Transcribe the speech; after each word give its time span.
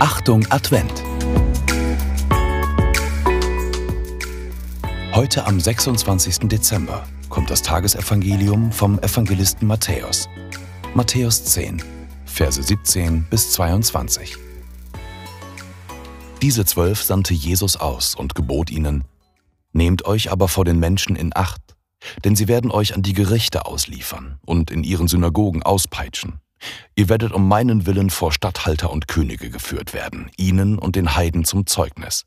Achtung 0.00 0.44
Advent. 0.50 1.04
Heute 5.14 5.46
am 5.46 5.60
26. 5.60 6.48
Dezember 6.48 7.04
kommt 7.28 7.48
das 7.48 7.62
Tagesevangelium 7.62 8.72
vom 8.72 8.98
Evangelisten 8.98 9.68
Matthäus. 9.68 10.28
Matthäus 10.94 11.44
10, 11.44 11.80
Verse 12.24 12.60
17 12.60 13.26
bis 13.30 13.52
22. 13.52 14.36
Diese 16.42 16.64
zwölf 16.64 17.00
sandte 17.00 17.32
Jesus 17.32 17.76
aus 17.76 18.16
und 18.16 18.34
gebot 18.34 18.70
ihnen, 18.70 19.04
Nehmt 19.72 20.06
euch 20.06 20.30
aber 20.32 20.48
vor 20.48 20.64
den 20.64 20.80
Menschen 20.80 21.14
in 21.14 21.30
Acht, 21.34 21.62
denn 22.24 22.34
sie 22.34 22.48
werden 22.48 22.72
euch 22.72 22.94
an 22.94 23.02
die 23.02 23.12
Gerichte 23.12 23.66
ausliefern 23.66 24.38
und 24.44 24.72
in 24.72 24.82
ihren 24.82 25.06
Synagogen 25.06 25.62
auspeitschen. 25.62 26.40
Ihr 26.94 27.08
werdet 27.08 27.32
um 27.32 27.48
meinen 27.48 27.86
Willen 27.86 28.10
vor 28.10 28.32
Statthalter 28.32 28.90
und 28.90 29.08
Könige 29.08 29.50
geführt 29.50 29.92
werden, 29.94 30.30
ihnen 30.36 30.78
und 30.78 30.96
den 30.96 31.16
Heiden 31.16 31.44
zum 31.44 31.66
Zeugnis. 31.66 32.24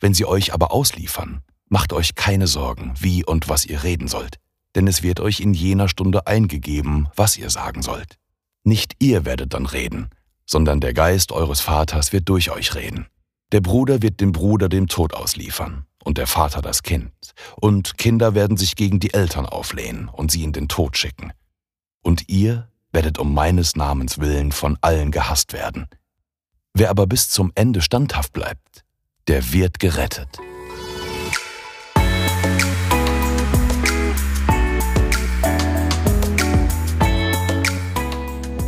Wenn 0.00 0.14
sie 0.14 0.26
euch 0.26 0.52
aber 0.52 0.72
ausliefern, 0.72 1.42
macht 1.68 1.92
euch 1.92 2.14
keine 2.14 2.46
Sorgen, 2.46 2.94
wie 2.98 3.24
und 3.24 3.48
was 3.48 3.64
ihr 3.64 3.82
reden 3.82 4.08
sollt, 4.08 4.36
denn 4.74 4.86
es 4.86 5.02
wird 5.02 5.20
euch 5.20 5.40
in 5.40 5.54
jener 5.54 5.88
Stunde 5.88 6.26
eingegeben, 6.26 7.08
was 7.16 7.36
ihr 7.38 7.50
sagen 7.50 7.82
sollt. 7.82 8.18
Nicht 8.64 8.94
ihr 8.98 9.24
werdet 9.24 9.54
dann 9.54 9.66
reden, 9.66 10.10
sondern 10.44 10.80
der 10.80 10.94
Geist 10.94 11.32
eures 11.32 11.60
Vaters 11.60 12.12
wird 12.12 12.28
durch 12.28 12.50
euch 12.50 12.74
reden. 12.74 13.06
Der 13.52 13.60
Bruder 13.60 14.02
wird 14.02 14.20
dem 14.20 14.32
Bruder 14.32 14.68
dem 14.68 14.88
Tod 14.88 15.14
ausliefern 15.14 15.86
und 16.02 16.18
der 16.18 16.26
Vater 16.26 16.62
das 16.62 16.82
Kind, 16.82 17.12
und 17.56 17.98
Kinder 17.98 18.34
werden 18.34 18.56
sich 18.56 18.76
gegen 18.76 19.00
die 19.00 19.14
Eltern 19.14 19.46
auflehnen 19.46 20.08
und 20.08 20.30
sie 20.30 20.44
in 20.44 20.52
den 20.52 20.68
Tod 20.68 20.96
schicken. 20.96 21.32
Und 22.02 22.28
ihr 22.28 22.68
werdet 22.96 23.18
um 23.18 23.34
meines 23.34 23.76
Namens 23.76 24.20
willen 24.20 24.52
von 24.52 24.78
allen 24.80 25.10
gehasst 25.10 25.52
werden. 25.52 25.86
Wer 26.72 26.88
aber 26.88 27.06
bis 27.06 27.28
zum 27.28 27.52
Ende 27.54 27.82
standhaft 27.82 28.32
bleibt, 28.32 28.86
der 29.28 29.52
wird 29.52 29.78
gerettet. 29.78 30.38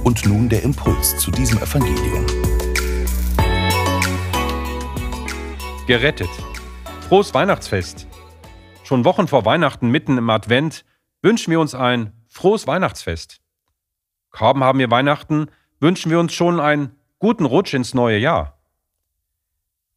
Und 0.04 0.26
nun 0.26 0.50
der 0.50 0.62
Impuls 0.62 1.16
zu 1.16 1.30
diesem 1.30 1.56
Evangelium. 1.62 2.26
Gerettet. 5.86 6.28
Frohes 7.08 7.32
Weihnachtsfest. 7.32 8.06
Schon 8.84 9.06
Wochen 9.06 9.26
vor 9.26 9.46
Weihnachten, 9.46 9.88
mitten 9.88 10.18
im 10.18 10.28
Advent, 10.28 10.84
wünschen 11.22 11.50
wir 11.50 11.60
uns 11.60 11.74
ein 11.74 12.12
frohes 12.28 12.66
Weihnachtsfest. 12.66 13.40
Kaum 14.30 14.62
haben 14.62 14.78
wir 14.78 14.90
Weihnachten, 14.90 15.50
wünschen 15.80 16.10
wir 16.10 16.20
uns 16.20 16.32
schon 16.32 16.60
einen 16.60 16.96
guten 17.18 17.44
Rutsch 17.44 17.74
ins 17.74 17.94
neue 17.94 18.18
Jahr. 18.18 18.58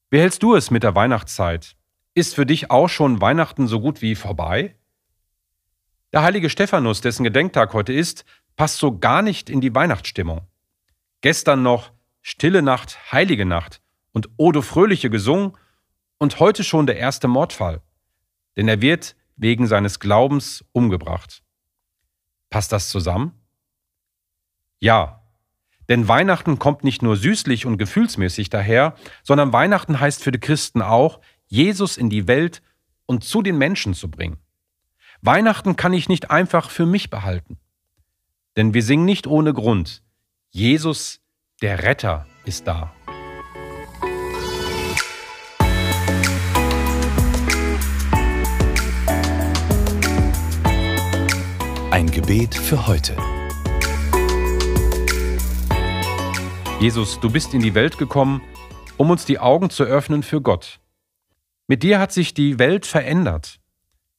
Wie 0.09 0.19
hältst 0.19 0.43
du 0.43 0.55
es 0.55 0.71
mit 0.71 0.83
der 0.83 0.95
Weihnachtszeit? 0.95 1.75
Ist 2.13 2.35
für 2.35 2.45
dich 2.45 2.71
auch 2.71 2.89
schon 2.89 3.21
Weihnachten 3.21 3.67
so 3.67 3.79
gut 3.79 4.01
wie 4.01 4.15
vorbei? 4.15 4.75
Der 6.11 6.23
heilige 6.23 6.49
Stephanus, 6.49 6.99
dessen 6.99 7.23
Gedenktag 7.23 7.73
heute 7.73 7.93
ist, 7.93 8.25
passt 8.57 8.77
so 8.77 8.97
gar 8.97 9.21
nicht 9.21 9.49
in 9.49 9.61
die 9.61 9.73
Weihnachtsstimmung. 9.73 10.41
Gestern 11.21 11.63
noch 11.63 11.91
Stille 12.21 12.61
Nacht, 12.61 13.11
Heilige 13.11 13.45
Nacht 13.45 13.81
und 14.11 14.29
Odo 14.37 14.61
Fröhliche 14.61 15.09
gesungen 15.09 15.57
und 16.17 16.39
heute 16.39 16.63
schon 16.63 16.85
der 16.85 16.97
erste 16.97 17.27
Mordfall. 17.27 17.81
Denn 18.57 18.67
er 18.67 18.81
wird 18.81 19.15
wegen 19.37 19.65
seines 19.65 19.99
Glaubens 19.99 20.65
umgebracht. 20.71 21.43
Passt 22.49 22.71
das 22.71 22.89
zusammen? 22.89 23.40
Ja, 24.81 25.21
denn 25.89 26.07
Weihnachten 26.07 26.57
kommt 26.57 26.83
nicht 26.83 27.03
nur 27.03 27.15
süßlich 27.15 27.67
und 27.67 27.77
gefühlsmäßig 27.77 28.49
daher, 28.49 28.95
sondern 29.23 29.53
Weihnachten 29.53 29.99
heißt 29.99 30.23
für 30.23 30.31
die 30.31 30.39
Christen 30.39 30.81
auch, 30.81 31.21
Jesus 31.45 31.97
in 31.97 32.09
die 32.09 32.27
Welt 32.27 32.63
und 33.05 33.23
zu 33.23 33.43
den 33.43 33.57
Menschen 33.57 33.93
zu 33.93 34.09
bringen. 34.09 34.37
Weihnachten 35.21 35.75
kann 35.75 35.93
ich 35.93 36.09
nicht 36.09 36.31
einfach 36.31 36.71
für 36.71 36.87
mich 36.87 37.11
behalten. 37.11 37.59
Denn 38.57 38.73
wir 38.73 38.81
singen 38.81 39.05
nicht 39.05 39.27
ohne 39.27 39.53
Grund. 39.53 40.01
Jesus, 40.49 41.21
der 41.61 41.83
Retter, 41.83 42.25
ist 42.45 42.65
da. 42.65 42.91
Ein 51.91 52.09
Gebet 52.09 52.55
für 52.55 52.87
heute. 52.87 53.15
Jesus, 56.81 57.19
du 57.19 57.29
bist 57.29 57.53
in 57.53 57.61
die 57.61 57.75
Welt 57.75 57.99
gekommen, 57.99 58.41
um 58.97 59.11
uns 59.11 59.23
die 59.23 59.37
Augen 59.37 59.69
zu 59.69 59.83
öffnen 59.83 60.23
für 60.23 60.41
Gott. 60.41 60.79
Mit 61.67 61.83
dir 61.83 61.99
hat 61.99 62.11
sich 62.11 62.33
die 62.33 62.57
Welt 62.57 62.87
verändert. 62.87 63.59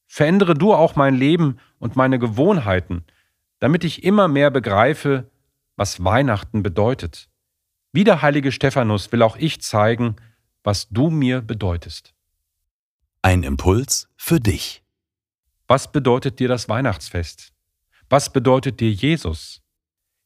Verändere 0.06 0.54
du 0.54 0.72
auch 0.72 0.94
mein 0.94 1.16
Leben 1.16 1.58
und 1.80 1.96
meine 1.96 2.20
Gewohnheiten, 2.20 3.04
damit 3.58 3.82
ich 3.82 4.04
immer 4.04 4.28
mehr 4.28 4.52
begreife, 4.52 5.28
was 5.74 6.04
Weihnachten 6.04 6.62
bedeutet. 6.62 7.28
Wie 7.90 8.04
der 8.04 8.22
heilige 8.22 8.52
Stephanus 8.52 9.10
will 9.10 9.22
auch 9.22 9.36
ich 9.36 9.60
zeigen, 9.60 10.14
was 10.62 10.88
du 10.88 11.10
mir 11.10 11.40
bedeutest. 11.40 12.14
Ein 13.22 13.42
Impuls 13.42 14.08
für 14.16 14.38
dich. 14.38 14.84
Was 15.66 15.90
bedeutet 15.90 16.38
dir 16.38 16.46
das 16.46 16.68
Weihnachtsfest? 16.68 17.52
Was 18.08 18.32
bedeutet 18.32 18.78
dir 18.78 18.92
Jesus? 18.92 19.62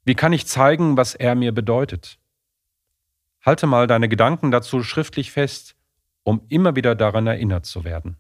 Wie 0.04 0.14
kann 0.14 0.34
ich 0.34 0.46
zeigen, 0.46 0.98
was 0.98 1.14
er 1.14 1.34
mir 1.34 1.52
bedeutet? 1.52 2.18
Halte 3.46 3.68
mal 3.68 3.86
deine 3.86 4.08
Gedanken 4.08 4.50
dazu 4.50 4.82
schriftlich 4.82 5.30
fest, 5.30 5.76
um 6.24 6.42
immer 6.48 6.74
wieder 6.74 6.96
daran 6.96 7.28
erinnert 7.28 7.64
zu 7.64 7.84
werden. 7.84 8.16